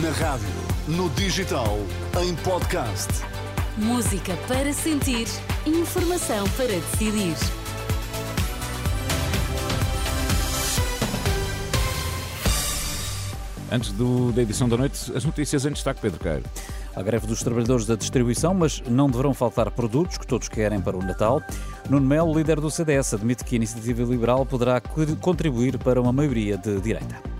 [0.00, 0.48] Na rádio,
[0.88, 1.76] no digital,
[2.22, 3.08] em podcast.
[3.76, 5.26] Música para sentir,
[5.66, 7.36] informação para decidir.
[13.70, 16.44] Antes do, da edição da noite, as notícias em destaque, Pedro Queiro.
[16.96, 20.96] A greve dos trabalhadores da distribuição, mas não deverão faltar produtos que todos querem para
[20.96, 21.42] o Natal.
[21.90, 24.80] Nuno Melo, líder do CDS, admite que a iniciativa liberal poderá
[25.20, 27.31] contribuir para uma maioria de direita.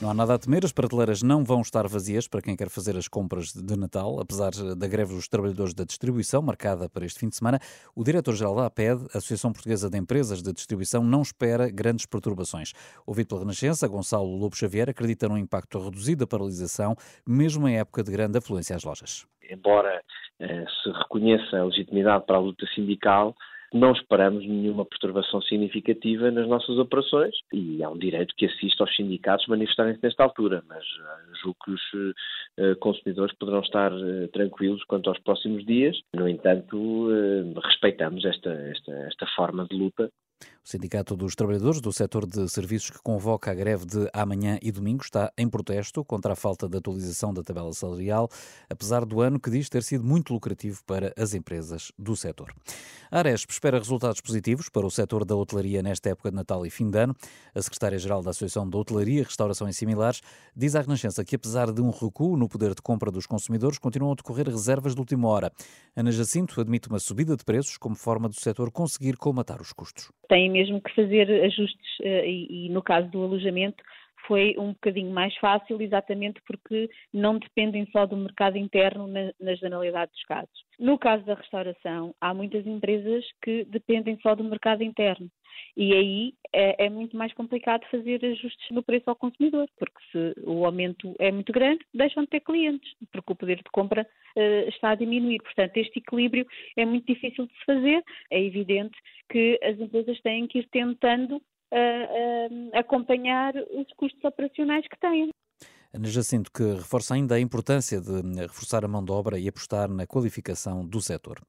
[0.00, 2.96] Não há nada a temer, as prateleiras não vão estar vazias para quem quer fazer
[2.96, 4.18] as compras de Natal.
[4.18, 7.58] Apesar da greve dos trabalhadores da distribuição, marcada para este fim de semana,
[7.94, 12.72] o diretor-geral da APED, Associação Portuguesa de Empresas de Distribuição, não espera grandes perturbações.
[13.06, 16.96] Ouvido pela Renascença, Gonçalo Lobo Xavier acredita num impacto reduzido da paralisação,
[17.28, 19.26] mesmo em época de grande afluência às lojas.
[19.50, 20.00] Embora
[20.38, 23.36] eh, se reconheça a legitimidade para a luta sindical,
[23.72, 28.94] não esperamos nenhuma perturbação significativa nas nossas operações e há um direito que assista aos
[28.94, 34.82] sindicatos manifestarem-se nesta altura, mas uh, julgo que os uh, consumidores poderão estar uh, tranquilos
[34.84, 35.96] quanto aos próximos dias.
[36.14, 37.08] No entanto,
[37.64, 40.10] respeitamos esta, esta, esta forma de luta
[40.62, 44.70] o Sindicato dos Trabalhadores do setor de serviços que convoca a greve de amanhã e
[44.70, 48.28] domingo está em protesto contra a falta de atualização da tabela salarial,
[48.68, 52.54] apesar do ano que diz ter sido muito lucrativo para as empresas do setor.
[53.10, 56.70] A Aresp espera resultados positivos para o setor da hotelaria nesta época de Natal e
[56.70, 57.16] fim de ano.
[57.54, 60.20] A secretária-geral da Associação da Hotelaria, Restauração e Similares
[60.54, 64.12] diz à Renascença que, apesar de um recuo no poder de compra dos consumidores, continuam
[64.12, 65.50] a decorrer reservas de última hora.
[65.96, 70.10] Ana Jacinto admite uma subida de preços como forma do setor conseguir colmatar os custos
[70.30, 73.82] têm mesmo que fazer ajustes eh, e, e no caso do alojamento
[74.26, 79.54] foi um bocadinho mais fácil, exatamente porque não dependem só do mercado interno na, na,
[79.54, 80.52] generalidade dos casos.
[80.78, 85.28] No caso da restauração, há muitas empresas que dependem só do mercado interno.
[85.76, 90.34] E aí é, é, muito mais complicado fazer ajustes no preço ao consumidor, porque se
[90.44, 94.68] o aumento é muito grande, deixam de ter clientes, porque o poder de compra uh,
[94.68, 95.40] está a diminuir.
[95.42, 98.02] Portanto, este equilíbrio é muito difícil de se fazer.
[98.30, 98.96] É evidente
[99.30, 105.30] que as empresas têm que ir tentando uh, uh, acompanhar os custos operacionais que têm.
[105.92, 109.88] Ana Jacinto, que reforça ainda a importância de reforçar a mão de obra e apostar
[109.88, 111.42] na qualificação do setor.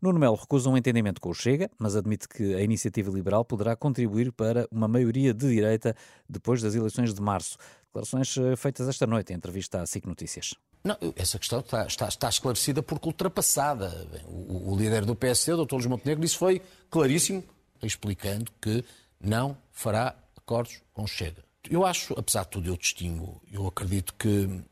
[0.00, 3.76] Nuno Melo recusa um entendimento com o Chega, mas admite que a iniciativa liberal poderá
[3.76, 5.94] contribuir para uma maioria de direita
[6.28, 7.58] depois das eleições de março.
[7.86, 10.54] Declarações eh, feitas esta noite em entrevista à SIC Notícias.
[10.82, 14.08] Não, essa questão está, está, está esclarecida porque ultrapassada.
[14.26, 15.74] O, o, líder do PSD, o Dr.
[15.74, 17.44] Luís Montenegro, disse foi claríssimo,
[17.82, 18.82] explicando que
[19.20, 21.44] não fará acordos com Chega.
[21.70, 24.62] Eu acho, apesar de tudo, eu distingo, eu acredito que,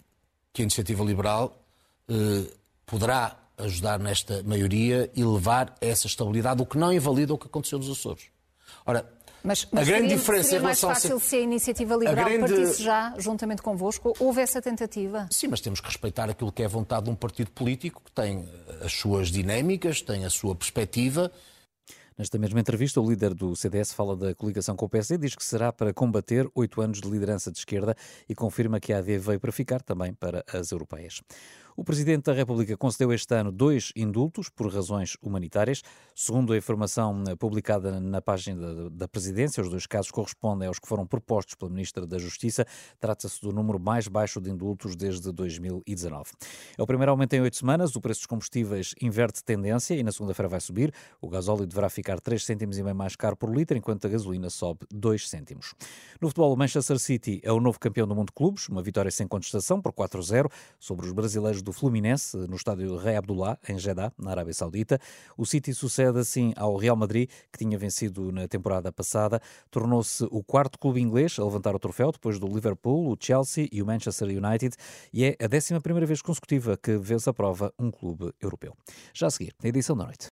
[0.53, 1.62] que a iniciativa liberal
[2.09, 2.51] eh,
[2.84, 7.47] poderá ajudar nesta maioria e levar a essa estabilidade, o que não invalida o que
[7.47, 8.25] aconteceu nos Açores.
[8.84, 9.09] Ora,
[9.43, 11.21] mas, mas a grande seria, diferença seria em relação mais fácil a...
[11.21, 12.53] se a iniciativa liberal a grande...
[12.53, 15.28] partisse já, juntamente convosco, houve essa tentativa?
[15.31, 18.12] Sim, mas temos que respeitar aquilo que é a vontade de um partido político que
[18.12, 18.49] tem
[18.83, 21.31] as suas dinâmicas, tem a sua perspectiva
[22.21, 25.43] Nesta mesma entrevista, o líder do CDS fala da coligação com o PSD, diz que
[25.43, 27.97] será para combater oito anos de liderança de esquerda
[28.29, 31.23] e confirma que a AD veio para ficar também para as europeias.
[31.81, 35.81] O Presidente da República concedeu este ano dois indultos por razões humanitárias.
[36.15, 40.87] Segundo a informação eh, publicada na página da Presidência, os dois casos correspondem aos que
[40.87, 42.67] foram propostos pela Ministra da Justiça.
[42.99, 46.33] Trata-se do número mais baixo de indultos desde 2019.
[46.77, 47.97] É o primeiro aumento em oito semanas.
[47.97, 50.93] O preço dos combustíveis inverte tendência e na segunda-feira vai subir.
[51.19, 54.51] O gasóleo deverá ficar 3 cêntimos e meio mais caro por litro, enquanto a gasolina
[54.51, 55.73] sobe 2 cêntimos.
[56.21, 59.11] No futebol, o Manchester City é o novo campeão do mundo de clubes, uma vitória
[59.11, 63.79] sem contestação por 4-0 sobre os brasileiros do do Fluminense no estádio Rei Abdullah, em
[63.79, 64.99] Jeddah, na Arábia Saudita.
[65.39, 69.41] O City sucede assim ao Real Madrid, que tinha vencido na temporada passada.
[69.71, 73.81] Tornou-se o quarto clube inglês a levantar o troféu, depois do Liverpool, o Chelsea e
[73.81, 74.75] o Manchester United,
[75.13, 78.75] e é a décima primeira vez consecutiva que vence a prova um clube europeu.
[79.15, 80.29] Já a seguir, na edição da noite.